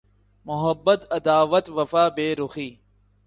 Muhabbat 0.45 1.05
Adawat 1.13 1.69
Wafa 1.69 2.09
Berukhi 2.09 2.79